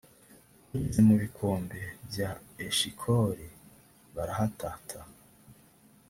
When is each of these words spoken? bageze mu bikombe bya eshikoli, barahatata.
bageze 0.69 0.99
mu 1.07 1.15
bikombe 1.21 1.79
bya 2.07 2.29
eshikoli, 2.65 3.47
barahatata. 4.15 4.99